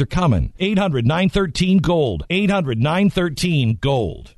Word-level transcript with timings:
are 0.00 0.06
coming. 0.06 0.52
800 0.58 1.06
913 1.06 1.78
Gold. 1.78 2.24
800 2.28 2.78
913 2.78 3.78
Gold. 3.80 4.34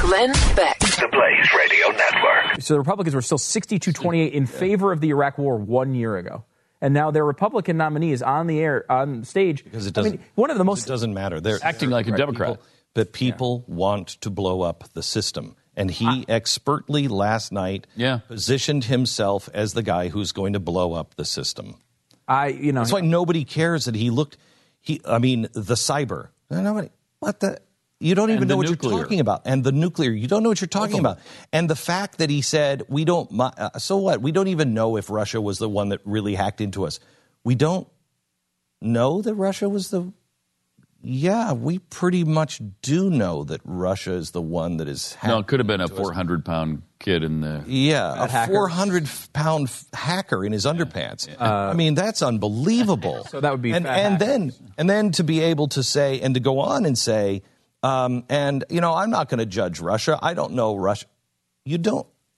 Glenn 0.00 0.32
Beck. 0.54 0.78
The 0.80 1.08
Blaze 1.10 1.48
Radio 1.56 1.88
Network. 1.88 2.60
So 2.62 2.74
the 2.74 2.80
Republicans 2.80 3.14
were 3.14 3.22
still 3.22 3.38
62 3.38 3.92
28 3.92 4.32
in 4.32 4.46
favor 4.46 4.92
of 4.92 5.00
the 5.00 5.10
Iraq 5.10 5.38
war 5.38 5.56
one 5.56 5.94
year 5.94 6.16
ago. 6.16 6.44
And 6.80 6.92
now 6.92 7.10
their 7.10 7.24
Republican 7.24 7.78
nominee 7.78 8.12
is 8.12 8.22
on 8.22 8.46
the 8.46 8.60
air, 8.60 8.84
on 8.90 9.24
stage. 9.24 9.64
Because 9.64 9.86
it 9.86 9.94
doesn't, 9.94 10.12
mean, 10.12 10.24
one 10.34 10.50
of 10.50 10.58
the 10.58 10.64
most. 10.64 10.84
It 10.84 10.88
doesn't 10.88 11.14
matter. 11.14 11.40
They're 11.40 11.58
acting 11.62 11.88
like 11.88 12.06
a 12.08 12.12
Democrat. 12.16 12.50
People, 12.50 12.64
but 12.92 13.12
people 13.12 13.64
want 13.66 14.08
to 14.20 14.30
blow 14.30 14.60
up 14.60 14.84
the 14.92 15.02
system. 15.02 15.56
And 15.76 15.90
he 15.90 16.24
expertly 16.28 17.08
last 17.08 17.50
night 17.52 17.86
Yeah. 17.96 18.18
positioned 18.28 18.84
himself 18.84 19.48
as 19.54 19.72
the 19.72 19.82
guy 19.82 20.08
who's 20.08 20.30
going 20.32 20.52
to 20.52 20.60
blow 20.60 20.92
up 20.92 21.14
the 21.16 21.24
system. 21.24 21.76
I, 22.28 22.48
you 22.48 22.72
know, 22.72 22.80
That's 22.82 22.92
why 22.92 23.00
nobody 23.00 23.44
cares 23.44 23.86
that 23.86 23.94
he 23.94 24.10
looked. 24.10 24.36
He, 24.84 25.00
I 25.06 25.18
mean, 25.18 25.48
the 25.52 25.74
cyber. 25.74 26.28
Nobody. 26.50 26.90
What 27.18 27.40
the? 27.40 27.58
You 28.00 28.14
don't 28.14 28.30
even 28.30 28.48
know 28.48 28.58
what 28.58 28.68
nuclear. 28.68 28.92
you're 28.92 29.02
talking 29.02 29.20
about. 29.20 29.42
And 29.46 29.64
the 29.64 29.72
nuclear. 29.72 30.10
You 30.10 30.28
don't 30.28 30.42
know 30.42 30.50
what 30.50 30.60
you're 30.60 30.68
talking 30.68 30.98
about. 30.98 31.20
And 31.54 31.70
the 31.70 31.76
fact 31.76 32.18
that 32.18 32.28
he 32.28 32.42
said 32.42 32.82
we 32.88 33.06
don't. 33.06 33.30
Uh, 33.40 33.78
so 33.78 33.96
what? 33.96 34.20
We 34.20 34.30
don't 34.30 34.48
even 34.48 34.74
know 34.74 34.98
if 34.98 35.08
Russia 35.08 35.40
was 35.40 35.58
the 35.58 35.70
one 35.70 35.88
that 35.88 36.00
really 36.04 36.34
hacked 36.34 36.60
into 36.60 36.84
us. 36.84 37.00
We 37.44 37.54
don't 37.54 37.88
know 38.82 39.22
that 39.22 39.34
Russia 39.34 39.70
was 39.70 39.88
the. 39.88 40.12
Yeah, 41.06 41.52
we 41.52 41.80
pretty 41.80 42.24
much 42.24 42.62
do 42.80 43.10
know 43.10 43.44
that 43.44 43.60
Russia 43.64 44.14
is 44.14 44.30
the 44.30 44.40
one 44.40 44.78
that 44.78 44.88
is. 44.88 45.14
No, 45.22 45.38
it 45.38 45.46
could 45.46 45.60
have 45.60 45.66
been 45.66 45.82
a 45.82 45.88
400 45.88 46.44
pound 46.46 46.82
kid 46.98 47.22
in 47.22 47.42
the. 47.42 47.62
Yeah, 47.66 48.24
a 48.24 48.26
hacker. 48.26 48.52
400 48.52 49.08
pound 49.34 49.70
hacker 49.92 50.42
in 50.44 50.52
his 50.52 50.64
underpants. 50.64 51.28
I 51.38 51.74
mean, 51.74 51.94
that's 51.94 52.22
unbelievable. 52.22 53.26
So 53.34 53.40
that 53.40 53.50
would 53.50 53.62
be 53.62 53.72
and, 53.72 53.86
and 53.86 54.18
then 54.18 54.52
and 54.78 54.88
then 54.88 55.10
to 55.12 55.24
be 55.24 55.40
able 55.40 55.66
to 55.68 55.82
say 55.82 56.20
and 56.20 56.34
to 56.34 56.40
go 56.40 56.60
on 56.60 56.84
and 56.84 56.96
say, 56.96 57.42
um, 57.82 58.24
and 58.28 58.64
you 58.70 58.80
know, 58.80 58.94
I'm 58.94 59.10
not 59.10 59.28
going 59.28 59.38
to 59.38 59.46
judge 59.46 59.80
Russia. 59.80 60.18
I 60.22 60.34
don't 60.34 60.52
know 60.52 60.76
Russia. 60.76 61.06
You 61.64 61.78
don't 61.78 62.06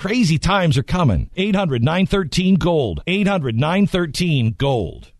crazy 0.00 0.38
times 0.38 0.78
are 0.78 0.82
coming. 0.82 1.28
800 1.36 1.84
913 1.84 2.56
Gold. 2.56 3.02
800 3.06 3.54
913 3.54 4.54
Gold. 4.56 5.12